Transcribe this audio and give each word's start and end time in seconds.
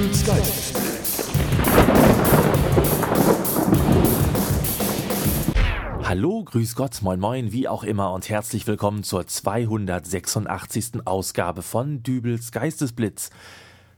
Dübels 0.00 0.24
Geistesblitz. 0.24 1.30
Hallo, 6.04 6.42
grüß 6.42 6.74
Gott, 6.74 7.02
moin 7.02 7.20
moin, 7.20 7.52
wie 7.52 7.68
auch 7.68 7.84
immer 7.84 8.14
und 8.14 8.30
herzlich 8.30 8.66
willkommen 8.66 9.02
zur 9.02 9.26
286. 9.26 11.06
Ausgabe 11.06 11.60
von 11.60 12.02
Dübels 12.02 12.50
Geistesblitz. 12.50 13.28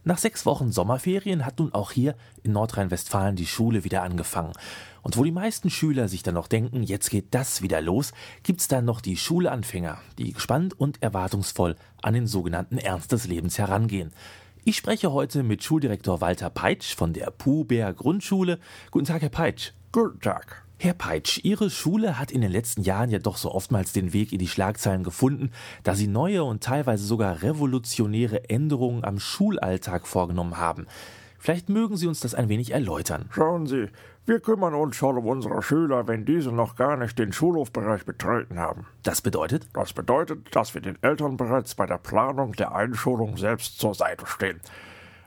Nach 0.03 0.19
sechs 0.19 0.45
Wochen 0.45 0.73
Sommerferien 0.73 1.47
hat 1.47 1.61
nun 1.61 1.73
auch 1.73 1.93
hier 1.93 2.17
in 2.43 2.51
Nordrhein-Westfalen 2.51 3.37
die 3.37 3.47
Schule 3.47 3.85
wieder 3.85 4.03
angefangen. 4.03 4.55
Und 5.03 5.17
wo 5.17 5.23
die 5.23 5.31
meisten 5.31 5.71
Schüler 5.71 6.09
sich 6.09 6.25
dann 6.25 6.35
noch 6.35 6.49
denken, 6.49 6.83
jetzt 6.83 7.11
geht 7.11 7.27
das 7.31 7.63
wieder 7.63 7.81
los, 7.81 8.11
gibt's 8.43 8.67
dann 8.67 8.85
noch 8.85 9.03
die 9.03 9.17
Schulanfänger, 9.17 9.99
die 10.19 10.33
gespannt 10.33 10.75
und 10.77 11.01
erwartungsvoll 11.01 11.77
an 12.03 12.15
den 12.15 12.27
sogenannten 12.27 12.79
Ernst 12.79 13.13
des 13.13 13.29
Lebens 13.29 13.57
herangehen. 13.59 14.11
Ich 14.65 14.77
spreche 14.77 15.13
heute 15.13 15.43
mit 15.43 15.65
Schuldirektor 15.65 16.21
Walter 16.21 16.49
Peitsch 16.49 16.95
von 16.95 17.13
der 17.13 17.33
Puhbär 17.33 17.93
Grundschule. 17.93 18.61
Guten 18.93 19.07
Tag, 19.07 19.21
Herr 19.23 19.29
Peitsch. 19.29 19.73
Guten 19.91 20.21
Tag. 20.21 20.63
Herr 20.79 20.95
Peitsch, 20.95 21.41
Ihre 21.43 21.69
Schule 21.69 22.17
hat 22.17 22.31
in 22.31 22.43
den 22.43 22.53
letzten 22.53 22.83
Jahren 22.83 23.11
ja 23.11 23.19
doch 23.19 23.39
so 23.39 23.51
oftmals 23.51 23.93
den 23.93 24.13
Weg 24.13 24.33
in 24.33 24.39
die 24.39 24.47
Schlagzeilen 24.47 25.03
gefunden, 25.03 25.51
da 25.83 25.97
Sie 25.97 26.07
neue 26.07 26.45
und 26.45 26.63
teilweise 26.63 27.05
sogar 27.05 27.43
revolutionäre 27.43 28.49
Änderungen 28.51 29.05
am 29.05 29.19
Schulalltag 29.19 30.07
vorgenommen 30.07 30.59
haben. 30.59 30.87
Vielleicht 31.43 31.69
mögen 31.69 31.97
Sie 31.97 32.07
uns 32.07 32.21
das 32.21 32.37
ein 32.37 32.49
wenig 32.49 32.71
erläutern. 32.71 33.29
Schauen 33.33 33.67
Sie, 33.67 33.89
wir 34.27 34.39
kümmern 34.39 34.75
uns 34.75 34.95
schon 34.95 35.19
um 35.19 35.27
unsere 35.27 35.61
Schüler, 35.61 36.07
wenn 36.07 36.25
diese 36.25 36.53
noch 36.53 36.77
gar 36.77 36.97
nicht 36.97 37.19
den 37.19 37.33
Schulhofbereich 37.33 38.05
betreten 38.05 38.61
haben. 38.61 38.87
Das 39.03 39.23
bedeutet? 39.23 39.67
Das 39.73 39.93
bedeutet, 39.93 40.55
dass 40.55 40.73
wir 40.75 40.81
den 40.81 41.03
Eltern 41.03 41.37
bereits 41.37 41.75
bei 41.75 41.85
der 41.85 41.99
Planung 41.99 42.53
der 42.53 42.73
Einschulung 42.77 43.37
selbst 43.39 43.81
zur 43.81 43.93
Seite 43.93 44.25
stehen. 44.27 44.61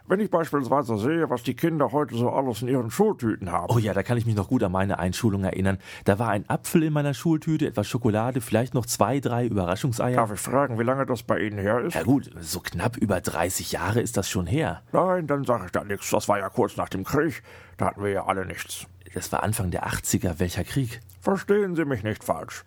Wenn 0.07 0.19
ich 0.19 0.29
beispielsweise 0.29 0.99
sehe, 0.99 1.29
was 1.31 1.41
die 1.41 1.55
Kinder 1.55 1.91
heute 1.91 2.15
so 2.15 2.29
alles 2.29 2.61
in 2.61 2.67
ihren 2.67 2.91
Schultüten 2.91 3.51
haben. 3.51 3.73
Oh 3.73 3.79
ja, 3.79 3.91
da 3.93 4.03
kann 4.03 4.17
ich 4.19 4.27
mich 4.27 4.35
noch 4.35 4.49
gut 4.49 4.61
an 4.61 4.71
meine 4.71 4.99
Einschulung 4.99 5.43
erinnern. 5.43 5.79
Da 6.03 6.19
war 6.19 6.29
ein 6.29 6.47
Apfel 6.47 6.83
in 6.83 6.93
meiner 6.93 7.15
Schultüte, 7.15 7.65
etwas 7.65 7.87
Schokolade, 7.87 8.39
vielleicht 8.39 8.75
noch 8.75 8.85
zwei, 8.85 9.19
drei 9.19 9.47
Überraschungseier. 9.47 10.15
Darf 10.15 10.31
ich 10.31 10.39
fragen, 10.39 10.77
wie 10.77 10.83
lange 10.83 11.07
das 11.07 11.23
bei 11.23 11.39
Ihnen 11.39 11.57
her 11.57 11.79
ist? 11.79 11.95
Ja 11.95 12.03
gut, 12.03 12.29
so 12.39 12.59
knapp 12.59 12.97
über 12.97 13.19
30 13.19 13.71
Jahre 13.71 13.99
ist 13.99 14.15
das 14.15 14.29
schon 14.29 14.45
her. 14.45 14.83
Nein, 14.91 15.25
dann 15.25 15.43
sage 15.43 15.65
ich 15.65 15.71
da 15.71 15.83
nichts. 15.83 16.11
Das 16.11 16.29
war 16.29 16.37
ja 16.37 16.49
kurz 16.49 16.77
nach 16.77 16.89
dem 16.89 17.03
Krieg. 17.03 17.41
Da 17.77 17.87
hatten 17.87 18.03
wir 18.03 18.11
ja 18.11 18.25
alle 18.25 18.45
nichts. 18.45 18.85
Das 19.15 19.31
war 19.31 19.41
Anfang 19.41 19.71
der 19.71 19.87
80er. 19.87 20.39
Welcher 20.39 20.63
Krieg? 20.63 20.99
Verstehen 21.19 21.75
Sie 21.75 21.85
mich 21.85 22.03
nicht 22.03 22.23
falsch. 22.23 22.63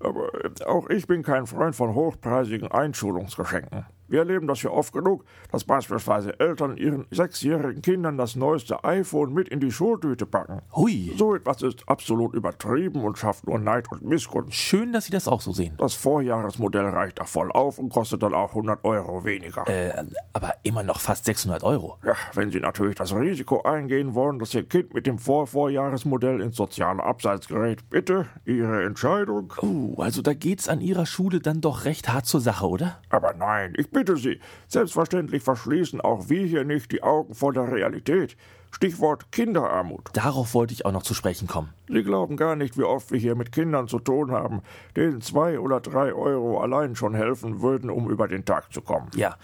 Aber 0.00 0.30
auch 0.66 0.88
ich 0.88 1.06
bin 1.06 1.22
kein 1.22 1.46
Freund 1.46 1.76
von 1.76 1.94
hochpreisigen 1.94 2.68
Einschulungsgeschenken. 2.68 3.84
Wir 4.08 4.20
erleben 4.20 4.46
das 4.46 4.62
ja 4.62 4.70
oft 4.70 4.92
genug, 4.92 5.24
dass 5.52 5.64
beispielsweise 5.64 6.38
Eltern 6.40 6.76
ihren 6.76 7.06
sechsjährigen 7.10 7.82
Kindern 7.82 8.16
das 8.16 8.36
neueste 8.36 8.82
iPhone 8.84 9.34
mit 9.34 9.48
in 9.48 9.60
die 9.60 9.70
Schultüte 9.70 10.24
packen. 10.24 10.62
Hui. 10.74 11.12
So 11.16 11.34
etwas 11.34 11.62
ist 11.62 11.88
absolut 11.88 12.34
übertrieben 12.34 13.02
und 13.02 13.18
schafft 13.18 13.46
nur 13.46 13.58
Neid 13.58 13.90
und 13.92 14.02
Missgunst. 14.02 14.54
Schön, 14.54 14.92
dass 14.92 15.04
Sie 15.04 15.12
das 15.12 15.28
auch 15.28 15.42
so 15.42 15.52
sehen. 15.52 15.74
Das 15.78 15.94
Vorjahresmodell 15.94 16.86
reicht 16.86 17.18
da 17.18 17.24
voll 17.24 17.52
auf 17.52 17.78
und 17.78 17.90
kostet 17.90 18.22
dann 18.22 18.34
auch 18.34 18.50
100 18.50 18.84
Euro 18.84 19.24
weniger. 19.24 19.68
Äh, 19.68 19.92
aber 20.32 20.54
immer 20.62 20.82
noch 20.82 21.00
fast 21.00 21.26
600 21.26 21.62
Euro. 21.62 21.98
Ja, 22.04 22.14
wenn 22.34 22.50
Sie 22.50 22.60
natürlich 22.60 22.94
das 22.94 23.14
Risiko 23.14 23.62
eingehen 23.62 24.14
wollen, 24.14 24.38
dass 24.38 24.54
Ihr 24.54 24.66
Kind 24.66 24.94
mit 24.94 25.06
dem 25.06 25.18
Vorvorjahresmodell 25.18 26.40
ins 26.40 26.56
soziale 26.56 27.02
Abseits 27.02 27.48
gerät, 27.48 27.90
bitte 27.90 28.26
Ihre 28.46 28.84
Entscheidung. 28.84 29.52
Oh, 29.60 30.00
also 30.00 30.22
da 30.22 30.32
geht's 30.32 30.68
an 30.68 30.80
Ihrer 30.80 31.04
Schule 31.04 31.40
dann 31.40 31.60
doch 31.60 31.84
recht 31.84 32.08
hart 32.08 32.26
zur 32.26 32.40
Sache, 32.40 32.66
oder? 32.66 33.00
Aber 33.10 33.34
nein, 33.34 33.74
ich 33.76 33.90
bitte 33.98 34.16
Sie, 34.16 34.38
selbstverständlich 34.68 35.42
verschließen 35.42 36.00
auch 36.00 36.28
wir 36.28 36.46
hier 36.46 36.62
nicht 36.62 36.92
die 36.92 37.02
Augen 37.02 37.34
vor 37.34 37.52
der 37.52 37.72
Realität. 37.72 38.36
Stichwort 38.70 39.32
Kinderarmut. 39.32 40.10
Darauf 40.12 40.54
wollte 40.54 40.72
ich 40.72 40.86
auch 40.86 40.92
noch 40.92 41.02
zu 41.02 41.14
sprechen 41.14 41.48
kommen. 41.48 41.70
Sie 41.88 42.04
glauben 42.04 42.36
gar 42.36 42.54
nicht, 42.54 42.78
wie 42.78 42.84
oft 42.84 43.10
wir 43.10 43.18
hier 43.18 43.34
mit 43.34 43.50
Kindern 43.50 43.88
zu 43.88 43.98
tun 43.98 44.30
haben, 44.30 44.62
denen 44.94 45.20
zwei 45.20 45.58
oder 45.58 45.80
drei 45.80 46.12
Euro 46.12 46.60
allein 46.60 46.94
schon 46.94 47.14
helfen 47.14 47.60
würden, 47.60 47.90
um 47.90 48.08
über 48.08 48.28
den 48.28 48.44
Tag 48.44 48.72
zu 48.72 48.82
kommen. 48.82 49.10
Ja, 49.16 49.36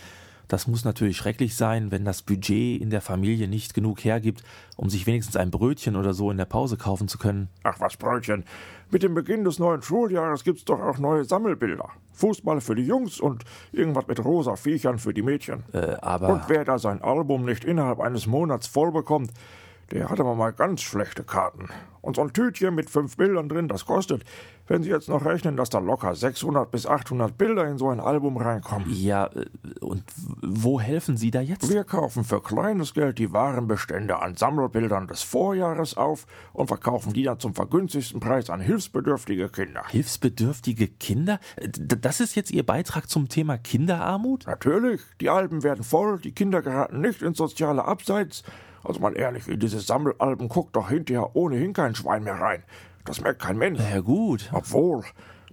das 0.49 0.67
muss 0.67 0.85
natürlich 0.85 1.17
schrecklich 1.17 1.57
sein, 1.57 1.91
wenn 1.91 2.05
das 2.05 2.23
Budget 2.23 2.81
in 2.81 2.91
der 2.91 3.01
Familie 3.01 3.49
nicht 3.49 3.75
genug 3.75 4.05
hergibt, 4.05 4.43
um 4.77 4.91
sich 4.91 5.07
wenigstens 5.07 5.37
ein 5.37 5.51
Brötchen 5.51 5.97
oder 5.97 6.15
so 6.15 6.31
in 6.31 6.37
der 6.37 6.45
Pause 6.45 6.77
kaufen 6.77 7.09
zu 7.09 7.19
können. 7.19 7.49
Ach 7.63 7.81
was 7.81 7.97
Brötchen. 7.97 8.45
Mit 8.91 9.03
dem 9.03 9.15
Beginn 9.15 9.45
des 9.45 9.59
neuen 9.59 9.83
Schuljahres 9.83 10.45
gibt's 10.45 10.65
doch 10.65 10.81
auch 10.81 10.99
neue 10.99 11.25
Sammelbilder. 11.25 11.89
Fußball 12.13 12.61
für 12.61 12.75
die 12.75 12.87
Jungs 12.87 13.19
und 13.19 13.45
irgendwas 13.73 14.07
mit 14.07 14.25
rosa 14.25 14.57
Viechern 14.57 14.99
für 14.99 15.13
die 15.13 15.23
Mädchen. 15.23 15.65
Äh, 15.73 15.97
aber. 16.01 16.29
Und 16.29 16.43
wer 16.49 16.65
da 16.65 16.79
sein 16.79 17.03
Album 17.03 17.45
nicht 17.45 17.65
innerhalb 17.65 18.01
eines 18.01 18.27
Monats 18.27 18.67
voll 18.67 18.93
bekommt, 18.93 19.33
der 19.91 20.11
hat 20.11 20.21
aber 20.21 20.35
mal 20.35 20.53
ganz 20.53 20.83
schlechte 20.83 21.25
Karten. 21.25 21.69
Und 22.05 22.17
so 22.17 22.23
ein 22.23 22.35
Tütchen 22.35 22.75
mit 22.75 22.91
fünf 22.91 23.17
Bildern 23.17 23.49
drin, 23.49 23.67
das 23.67 23.87
kostet, 23.87 24.25
wenn 24.67 24.83
Sie 24.83 24.91
jetzt 24.91 25.09
noch 25.09 25.25
rechnen, 25.25 25.57
dass 25.57 25.71
da 25.71 25.79
locker 25.79 26.15
600 26.15 26.71
bis 26.71 26.87
800 26.87 27.37
Bilder 27.37 27.67
in 27.67 27.79
so 27.79 27.89
ein 27.89 27.99
Album 27.99 28.37
reinkommen. 28.37 28.91
Ja, 28.91 29.27
äh, 29.29 29.47
und 29.81 30.05
wo 30.43 30.79
helfen 30.79 31.17
Sie 31.17 31.31
da 31.31 31.41
jetzt? 31.41 31.71
Wir 31.71 31.85
kaufen 31.85 32.25
für 32.25 32.43
kleines 32.43 32.93
Geld 32.93 33.19
die 33.19 33.33
Warenbestände 33.33 34.21
an 34.21 34.37
Sammelbildern 34.37 35.07
des 35.07 35.23
Vorjahres 35.23 35.97
auf 35.97 36.27
und 36.53 36.69
verkaufen 36.69 37.15
die 37.15 37.23
dann 37.23 37.41
zum 37.41 37.55
vergünstigsten 37.55 38.21
Preis 38.21 38.51
an 38.51 38.61
hilfsbedürftige 38.61 39.49
Kinder. 39.49 39.85
Hilfsbedürftige 39.89 40.89
Kinder? 40.89 41.41
D 41.59 41.97
das 41.99 42.21
ist 42.21 42.35
jetzt 42.35 42.51
Ihr 42.51 42.67
Beitrag 42.67 43.09
zum 43.09 43.29
Thema 43.31 43.57
Kinderarmut? 43.57 44.47
Natürlich, 44.47 45.01
die 45.23 45.31
Alben 45.31 45.63
werden 45.63 45.85
voll, 45.85 46.19
die 46.19 46.33
Kinder 46.33 46.61
geraten 46.61 47.01
nicht 47.01 47.23
ins 47.23 47.39
soziale 47.39 47.85
Abseits. 47.87 48.45
Also 48.85 49.01
mal 49.01 49.17
ehrlich, 49.17 49.49
in 49.49 49.59
diese 49.59 49.81
Sammelalben 49.81 50.49
guckt 50.49 50.77
doch 50.77 50.91
hinterher 50.91 51.35
ohnehin 51.35 51.73
kein 51.73 51.95
Schwein 51.95 52.23
mehr 52.23 52.41
rein. 52.41 52.63
Das 53.05 53.21
merkt 53.21 53.43
kein 53.43 53.59
Mensch. 53.59 53.81
Ja 53.81 54.01
gut. 54.01 54.51
Obwohl, 54.53 55.05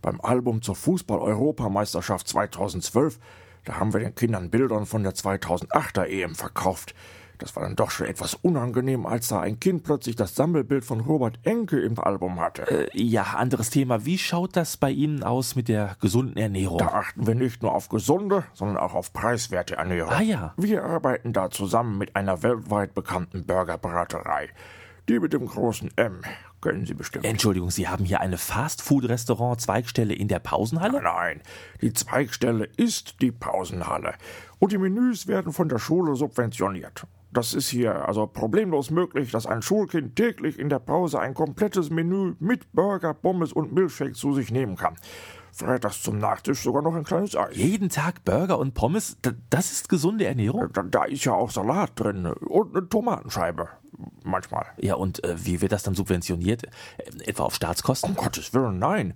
beim 0.02 0.22
Album 0.22 0.62
zur 0.62 0.76
Fußball-Europameisterschaft 0.76 2.28
2012, 2.28 3.20
da 3.66 3.80
haben 3.80 3.94
wir 3.94 4.00
den 4.00 4.16
Kindern 4.16 4.50
Bildern 4.50 4.86
von 4.86 5.04
der 5.04 5.14
2008er 5.14 6.06
EM 6.06 6.36
verkauft. 6.36 6.94
Das 7.42 7.56
war 7.56 7.64
dann 7.64 7.76
doch 7.76 7.90
schon 7.90 8.06
etwas 8.06 8.36
unangenehm, 8.36 9.08
als 9.08 9.30
da 9.30 9.40
ein 9.40 9.60
Kind 9.60 9.84
plötzlich 9.84 10.16
das 10.16 10.36
Sammelbild 10.36 10.86
von 10.86 11.00
Robert 11.00 11.40
Enke 11.42 11.80
im 11.80 12.00
Album 12.00 12.40
hatte. 12.40 12.92
Äh, 12.94 13.02
ja, 13.02 13.24
anderes 13.24 13.72
Thema. 13.72 14.06
Wie 14.06 14.20
schaut 14.20 14.56
das 14.56 14.78
bei 14.78 14.92
Ihnen 14.92 15.24
aus 15.24 15.56
mit 15.56 15.68
der 15.68 15.98
gesunden 16.00 16.38
Ernährung? 16.38 16.78
Da 16.78 16.90
achten 16.90 17.26
wir 17.26 17.34
nicht 17.34 17.64
nur 17.64 17.74
auf 17.74 17.90
gesunde, 17.90 18.44
sondern 18.54 18.78
auch 18.78 18.94
auf 18.94 19.12
preiswerte 19.12 19.78
Ernährung. 19.78 20.14
Ah 20.14 20.22
ja. 20.22 20.54
Wir 20.56 20.84
arbeiten 20.84 21.34
da 21.34 21.50
zusammen 21.50 21.98
mit 21.98 22.16
einer 22.16 22.44
weltweit 22.44 22.94
bekannten 22.94 23.44
Burgerbraterei. 23.44 24.50
Die 25.10 25.20
mit 25.20 25.34
dem 25.34 25.48
großen 25.48 25.90
M. 25.98 26.22
Kennen 26.62 26.86
Sie 26.86 26.94
bestimmt. 26.94 27.26
Entschuldigung, 27.26 27.72
Sie 27.72 27.88
haben 27.88 28.06
hier 28.06 28.22
eine 28.22 28.38
Fast-Food-Restaurant-Zweigstelle 28.38 30.14
in 30.14 30.28
der 30.28 30.38
Pausenhalle? 30.38 31.02
Nein, 31.02 31.42
die 31.82 31.92
Zweigstelle 31.92 32.66
ist 32.78 33.20
die 33.20 33.32
Pausenhalle. 33.32 34.14
Und 34.60 34.72
die 34.72 34.78
Menüs 34.78 35.26
werden 35.26 35.54
von 35.54 35.70
der 35.70 35.80
Schule 35.80 36.16
subventioniert. 36.16 37.08
Das 37.34 37.54
ist 37.54 37.70
hier 37.70 38.08
also 38.08 38.28
problemlos 38.28 38.92
möglich, 38.92 39.32
dass 39.32 39.46
ein 39.46 39.62
Schulkind 39.62 40.16
täglich 40.16 40.60
in 40.60 40.70
der 40.70 40.80
Pause 40.80 41.20
ein 41.20 41.34
komplettes 41.34 41.90
Menü 41.90 42.34
mit 42.40 42.72
Burger, 42.74 43.14
Pommes 43.14 43.54
und 43.54 43.74
Milchshake 43.74 44.14
zu 44.14 44.34
sich 44.34 44.52
nehmen 44.52 44.76
kann. 44.76 44.96
Freitags 45.54 46.02
zum 46.02 46.18
Nachtisch 46.18 46.62
sogar 46.62 46.82
noch 46.82 46.96
ein 46.96 47.04
kleines 47.04 47.36
Eis. 47.36 47.56
Jeden 47.56 47.90
Tag 47.90 48.24
Burger 48.24 48.58
und 48.58 48.74
Pommes? 48.74 49.18
Das 49.50 49.72
ist 49.72 49.90
gesunde 49.90 50.26
Ernährung? 50.26 50.70
Da, 50.74 50.84
da, 50.84 51.04
ist 51.06 51.26
ja 51.26 51.34
auch 51.34 51.52
Salat 51.52 51.92
drin 51.96 52.26
und 52.26 52.76
eine 52.76 52.88
Tomatenscheibe. 52.88 53.70
Manchmal. 54.24 54.66
Ja, 54.78 54.96
und 54.96 55.24
äh, 55.24 55.36
wie 55.46 55.62
wird 55.62 55.72
das 55.72 55.84
dann 55.84 55.94
subventioniert? 55.94 56.64
Äh, 56.98 57.30
etwa 57.30 57.44
auf 57.44 57.56
Staatskosten? 57.56 58.12
Um 58.12 58.16
Gottes 58.16 58.54
Willen, 58.54 58.80
nein. 58.80 59.14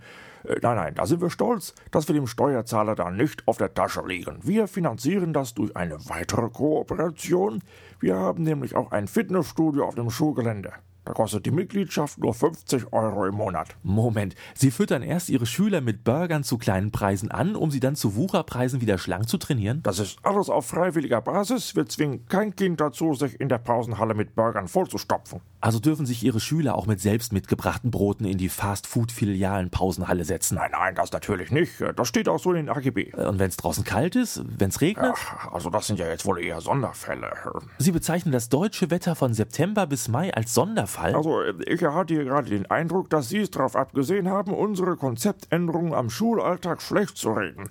Äh, 0.48 0.60
nein, 0.62 0.76
nein, 0.76 0.96
da 0.96 1.06
sind 1.06 1.22
wir 1.22 1.30
stolz, 1.30 1.74
dass 1.92 2.08
wir 2.08 2.16
dem 2.16 2.28
Steuerzahler 2.28 2.96
da 2.96 3.10
nicht 3.10 3.48
auf 3.48 3.58
der 3.58 3.74
Tasche 3.74 4.06
liegen. 4.06 4.40
Wir 4.44 4.68
finanzieren 4.68 5.34
das 5.34 5.54
durch 5.54 5.76
eine 5.76 5.98
weitere 6.08 6.50
Kooperation. 6.50 7.62
Wir 8.00 8.16
haben 8.16 8.44
nämlich 8.44 8.76
auch 8.76 8.92
ein 8.92 9.08
Fitnessstudio 9.08 9.86
auf 9.86 9.96
dem 9.96 10.10
Schulgelände. 10.10 10.74
Da 11.06 11.14
kostet 11.14 11.46
die 11.46 11.52
Mitgliedschaft 11.52 12.18
nur 12.18 12.34
50 12.34 12.92
Euro 12.92 13.26
im 13.26 13.36
Monat. 13.36 13.76
Moment, 13.84 14.36
Sie 14.56 14.72
füttern 14.72 15.04
erst 15.04 15.30
Ihre 15.30 15.46
Schüler 15.46 15.80
mit 15.80 16.04
Burgern 16.04 16.44
zu 16.44 16.58
kleinen 16.58 16.92
Preisen 16.92 17.30
an, 17.30 17.56
um 17.56 17.70
sie 17.70 17.80
dann 17.80 17.96
zu 17.96 18.16
Wucherpreisen 18.16 18.82
wieder 18.82 18.98
schlank 18.98 19.30
zu 19.30 19.38
trainieren? 19.38 19.82
Das 19.84 20.00
ist 20.00 20.18
alles 20.24 20.50
auf 20.50 20.66
freiwilliger 20.66 21.22
Basis. 21.22 21.76
Wir 21.76 21.86
zwingen 21.86 22.26
kein 22.28 22.56
Kind 22.56 22.82
dazu, 22.82 23.14
sich 23.14 23.40
in 23.40 23.50
der 23.50 23.60
Pausenhalle 23.60 24.16
mit 24.16 24.36
Burgern 24.36 24.68
vollzustopfen. 24.68 25.42
Also 25.62 25.80
dürfen 25.80 26.06
sich 26.06 26.24
Ihre 26.24 26.40
Schüler 26.40 26.76
auch 26.76 26.88
mit 26.88 27.00
selbst 27.00 27.34
mitgebrachten 27.34 27.92
Broten 27.92 28.26
in 28.26 28.38
die 28.38 28.50
Fast-Food-Filialen 28.50 29.70
Pausenhalle 29.70 30.26
setzen? 30.26 30.56
Nein, 30.56 30.72
nein, 30.72 30.96
das 30.96 31.12
natürlich 31.12 31.52
nicht. 31.52 31.84
Das 31.96 32.08
steht 32.08 32.28
auch 32.28 32.40
so 32.40 32.52
in 32.52 32.66
den 32.66 32.70
AGB. 32.70 33.14
Und 33.14 33.38
wenn 33.38 33.50
es 33.50 33.58
draußen 33.58 33.84
kalt 33.84 34.16
ist, 34.16 34.44
wenn 34.58 34.70
es 34.70 34.82
regnet? 34.82 35.14
Ach, 35.16 35.52
also 35.54 35.70
das 35.70 35.88
sind 35.88 36.00
ja 36.00 36.08
jetzt 36.08 36.26
wohl 36.26 36.40
eher 36.40 36.62
Sonderfälle. 36.62 37.32
Sie 37.78 37.92
bezeichnen 37.92 38.32
das 38.32 38.50
deutsche 38.50 38.90
Wetter 38.90 39.16
von 39.16 39.34
September 39.34 39.86
bis 39.86 40.08
Mai 40.08 40.34
als 40.34 40.54
Sonderfall? 40.54 40.95
Also, 40.98 41.44
ich 41.44 41.84
hatte 41.84 42.14
hier 42.14 42.26
gerade 42.26 42.50
den 42.50 42.70
Eindruck, 42.70 43.10
dass 43.10 43.30
Sie 43.30 43.40
es 43.40 43.52
darauf 43.52 43.76
abgesehen 43.76 44.30
haben, 44.30 44.54
unsere 44.54 44.96
Konzeptänderungen 44.96 45.94
am 45.94 46.10
Schulalltag 46.10 46.82
schlecht 46.82 47.18
zu 47.18 47.32
reden. 47.32 47.70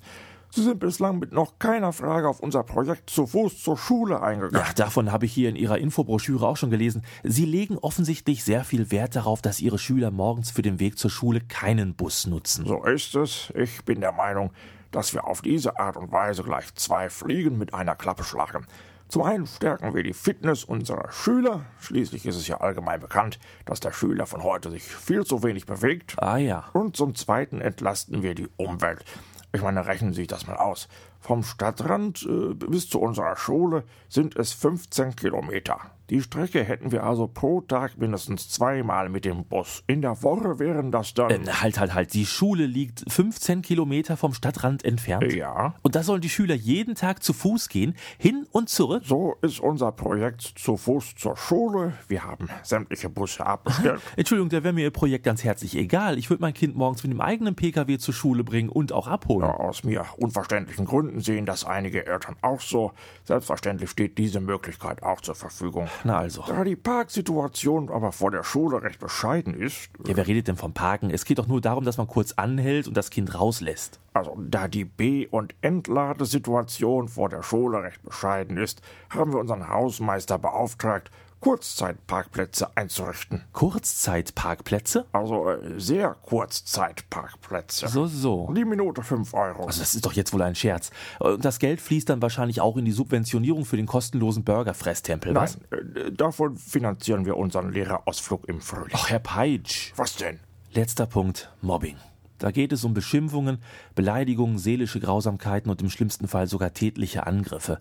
Sie 0.54 0.62
sind 0.62 0.78
bislang 0.78 1.18
mit 1.18 1.32
noch 1.32 1.58
keiner 1.58 1.92
Frage 1.92 2.28
auf 2.28 2.38
unser 2.38 2.62
Projekt 2.62 3.10
zu 3.10 3.26
Fuß 3.26 3.60
zur 3.60 3.76
Schule 3.76 4.22
eingegangen. 4.22 4.64
Ja, 4.64 4.72
davon 4.72 5.10
habe 5.10 5.26
ich 5.26 5.32
hier 5.32 5.48
in 5.48 5.56
Ihrer 5.56 5.78
Infobroschüre 5.78 6.46
auch 6.46 6.56
schon 6.56 6.70
gelesen. 6.70 7.02
Sie 7.24 7.44
legen 7.44 7.76
offensichtlich 7.76 8.44
sehr 8.44 8.62
viel 8.62 8.92
Wert 8.92 9.16
darauf, 9.16 9.42
dass 9.42 9.58
Ihre 9.58 9.80
Schüler 9.80 10.12
morgens 10.12 10.52
für 10.52 10.62
den 10.62 10.78
Weg 10.78 10.96
zur 10.96 11.10
Schule 11.10 11.40
keinen 11.40 11.94
Bus 11.96 12.28
nutzen. 12.28 12.66
So 12.66 12.84
ist 12.84 13.16
es. 13.16 13.52
Ich 13.56 13.84
bin 13.84 14.00
der 14.00 14.12
Meinung, 14.12 14.52
dass 14.92 15.12
wir 15.12 15.26
auf 15.26 15.42
diese 15.42 15.80
Art 15.80 15.96
und 15.96 16.12
Weise 16.12 16.44
gleich 16.44 16.72
zwei 16.76 17.10
Fliegen 17.10 17.58
mit 17.58 17.74
einer 17.74 17.96
Klappe 17.96 18.22
schlagen. 18.22 18.64
Zum 19.08 19.22
einen 19.22 19.46
stärken 19.46 19.94
wir 19.94 20.02
die 20.02 20.12
Fitness 20.12 20.64
unserer 20.64 21.12
Schüler. 21.12 21.66
Schließlich 21.80 22.26
ist 22.26 22.36
es 22.36 22.48
ja 22.48 22.60
allgemein 22.60 23.00
bekannt, 23.00 23.38
dass 23.64 23.80
der 23.80 23.92
Schüler 23.92 24.26
von 24.26 24.42
heute 24.42 24.70
sich 24.70 24.82
viel 24.82 25.24
zu 25.24 25.42
wenig 25.42 25.66
bewegt. 25.66 26.14
Ah 26.18 26.38
ja. 26.38 26.64
Und 26.72 26.96
zum 26.96 27.14
zweiten 27.14 27.60
entlasten 27.60 28.22
wir 28.22 28.34
die 28.34 28.48
Umwelt. 28.56 29.04
Ich 29.52 29.62
meine, 29.62 29.86
rechnen 29.86 30.12
Sie 30.12 30.22
sich 30.22 30.28
das 30.28 30.48
mal 30.48 30.56
aus. 30.56 30.88
Vom 31.24 31.42
Stadtrand 31.42 32.28
äh, 32.28 32.52
bis 32.52 32.90
zu 32.90 33.00
unserer 33.00 33.34
Schule 33.34 33.84
sind 34.10 34.36
es 34.36 34.52
15 34.52 35.16
Kilometer. 35.16 35.80
Die 36.10 36.20
Strecke 36.20 36.62
hätten 36.62 36.92
wir 36.92 37.02
also 37.04 37.26
pro 37.26 37.62
Tag 37.62 37.96
mindestens 37.96 38.50
zweimal 38.50 39.08
mit 39.08 39.24
dem 39.24 39.46
Bus. 39.46 39.82
In 39.86 40.02
der 40.02 40.22
Woche 40.22 40.58
wären 40.58 40.92
das 40.92 41.14
dann. 41.14 41.30
Äh, 41.30 41.46
halt, 41.46 41.80
halt, 41.80 41.94
halt. 41.94 42.12
Die 42.12 42.26
Schule 42.26 42.66
liegt 42.66 43.10
15 43.10 43.62
Kilometer 43.62 44.18
vom 44.18 44.34
Stadtrand 44.34 44.84
entfernt. 44.84 45.32
Ja. 45.32 45.74
Und 45.80 45.94
da 45.96 46.02
sollen 46.02 46.20
die 46.20 46.28
Schüler 46.28 46.54
jeden 46.54 46.94
Tag 46.94 47.22
zu 47.22 47.32
Fuß 47.32 47.70
gehen, 47.70 47.94
hin 48.18 48.46
und 48.52 48.68
zurück. 48.68 49.02
So 49.06 49.36
ist 49.40 49.60
unser 49.60 49.92
Projekt 49.92 50.42
zu 50.42 50.76
Fuß 50.76 51.14
zur 51.16 51.38
Schule. 51.38 51.94
Wir 52.06 52.22
haben 52.22 52.50
sämtliche 52.62 53.08
Busse 53.08 53.46
abgestellt. 53.46 54.02
Entschuldigung, 54.16 54.50
da 54.50 54.62
wäre 54.62 54.74
mir 54.74 54.82
Ihr 54.82 54.90
Projekt 54.90 55.24
ganz 55.24 55.42
herzlich 55.42 55.74
egal. 55.74 56.18
Ich 56.18 56.28
würde 56.28 56.42
mein 56.42 56.52
Kind 56.52 56.76
morgens 56.76 57.02
mit 57.02 57.12
dem 57.12 57.22
eigenen 57.22 57.54
Pkw 57.54 57.96
zur 57.96 58.12
Schule 58.12 58.44
bringen 58.44 58.68
und 58.68 58.92
auch 58.92 59.08
abholen. 59.08 59.48
Ja, 59.48 59.54
aus 59.54 59.84
mir 59.84 60.04
unverständlichen 60.18 60.84
Gründen 60.84 61.13
sehen 61.20 61.46
das 61.46 61.64
einige 61.64 62.06
Eltern 62.06 62.36
auch 62.42 62.60
so. 62.60 62.92
Selbstverständlich 63.24 63.90
steht 63.90 64.18
diese 64.18 64.40
Möglichkeit 64.40 65.02
auch 65.02 65.20
zur 65.20 65.34
Verfügung. 65.34 65.88
Na 66.04 66.18
also. 66.18 66.44
Da 66.46 66.64
die 66.64 66.76
Parksituation 66.76 67.90
aber 67.90 68.12
vor 68.12 68.30
der 68.30 68.44
Schule 68.44 68.82
recht 68.82 68.98
bescheiden 69.00 69.54
ist, 69.54 69.88
Ja, 70.06 70.16
wer 70.16 70.26
redet 70.26 70.48
denn 70.48 70.56
vom 70.56 70.72
Parken? 70.72 71.10
Es 71.10 71.24
geht 71.24 71.38
doch 71.38 71.46
nur 71.46 71.60
darum, 71.60 71.84
dass 71.84 71.96
man 71.96 72.06
kurz 72.08 72.32
anhält 72.32 72.88
und 72.88 72.96
das 72.96 73.10
Kind 73.10 73.34
rauslässt. 73.34 74.00
also 74.12 74.36
da 74.38 74.68
die 74.68 74.84
B- 74.84 75.26
und 75.26 75.54
Entladesituation 75.62 77.08
vor 77.08 77.28
der 77.28 77.42
Schule 77.42 77.82
recht 77.82 78.02
bescheiden 78.02 78.56
ist, 78.56 78.82
haben 79.10 79.32
wir 79.32 79.40
unseren 79.40 79.68
Hausmeister 79.68 80.38
beauftragt, 80.38 81.10
Kurzzeitparkplätze 81.44 82.74
einzurichten. 82.74 83.42
Kurzzeitparkplätze? 83.52 85.04
Also 85.12 85.50
äh, 85.50 85.78
sehr 85.78 86.16
Kurzzeitparkplätze. 86.22 87.86
So, 87.86 88.06
so. 88.06 88.50
Die 88.56 88.64
Minute 88.64 89.02
5 89.02 89.34
Euro. 89.34 89.66
Also 89.66 89.80
das 89.80 89.94
ist 89.94 90.06
doch 90.06 90.14
jetzt 90.14 90.32
wohl 90.32 90.40
ein 90.40 90.54
Scherz. 90.54 90.90
Und 91.20 91.44
das 91.44 91.58
Geld 91.58 91.82
fließt 91.82 92.08
dann 92.08 92.22
wahrscheinlich 92.22 92.62
auch 92.62 92.78
in 92.78 92.86
die 92.86 92.92
Subventionierung 92.92 93.66
für 93.66 93.76
den 93.76 93.84
kostenlosen 93.84 94.42
Burgerfresstempel, 94.42 95.34
was? 95.34 95.58
Nein, 95.70 95.96
äh, 95.96 96.12
davon 96.12 96.56
finanzieren 96.56 97.26
wir 97.26 97.36
unseren 97.36 97.72
Lehrerausflug 97.72 98.48
im 98.48 98.62
Frühling. 98.62 98.92
Ach, 98.94 99.10
Herr 99.10 99.18
Peitsch. 99.18 99.92
Was 99.96 100.16
denn? 100.16 100.40
Letzter 100.72 101.04
Punkt, 101.04 101.52
Mobbing. 101.60 101.98
Da 102.38 102.52
geht 102.52 102.72
es 102.72 102.84
um 102.84 102.94
Beschimpfungen, 102.94 103.58
Beleidigungen, 103.94 104.56
seelische 104.56 104.98
Grausamkeiten 104.98 105.70
und 105.70 105.82
im 105.82 105.90
schlimmsten 105.90 106.26
Fall 106.26 106.46
sogar 106.46 106.72
tätliche 106.72 107.26
Angriffe. 107.26 107.80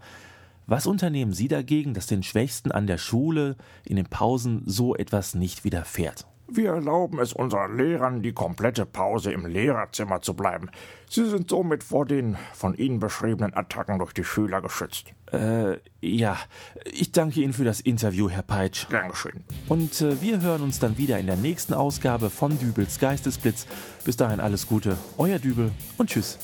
Was 0.66 0.88
unternehmen 0.88 1.34
Sie 1.34 1.48
dagegen, 1.48 1.94
dass 1.94 2.08
den 2.08 2.24
Schwächsten 2.24 2.72
an 2.72 2.88
der 2.88 2.98
Schule 2.98 3.58
in 3.84 3.98
den 3.98 4.06
Pausen 4.06 4.64
so 4.66 4.96
etwas 4.96 5.36
nicht 5.36 5.66
widerfährt? 5.66 6.26
Wir 6.48 6.72
erlauben 6.72 7.20
es 7.20 7.34
unseren 7.34 7.78
Lehrern, 7.78 8.22
die 8.22 8.34
komplette 8.34 8.86
Pause 8.86 9.32
im 9.32 9.46
Lehrerzimmer 9.46 10.22
zu 10.22 10.34
bleiben. 10.36 10.70
Sie 11.10 11.28
sind 11.28 11.50
somit 11.50 11.84
vor 11.84 12.06
den 12.06 12.38
von 12.54 12.76
Ihnen 12.76 13.00
beschriebenen 13.00 13.54
Attacken 13.56 13.98
durch 13.98 14.14
die 14.14 14.24
Schüler 14.24 14.62
geschützt. 14.62 15.14
Äh, 15.32 15.78
ja, 16.02 16.38
ich 16.86 17.12
danke 17.12 17.42
Ihnen 17.42 17.54
für 17.54 17.64
das 17.64 17.80
Interview, 17.80 18.30
Herr 18.30 18.44
Peitsch. 18.44 18.88
Gern 18.90 19.10
geschehen. 19.10 19.44
Und 19.68 20.02
äh, 20.02 20.22
wir 20.22 20.42
hören 20.42 20.62
uns 20.62 20.80
dann 20.80 20.98
wieder 20.98 21.18
in 21.18 21.28
der 21.28 21.38
nächsten 21.38 21.74
Ausgabe 21.74 22.30
von 22.30 22.60
Dübels 22.60 23.00
Geistesblitz. 23.00 23.66
Bis 24.04 24.18
dahin 24.18 24.40
alles 24.40 24.68
Gute, 24.68 24.98
euer 25.18 25.40
Dübel 25.40 25.72
und 25.98 26.10
tschüss. 26.10 26.38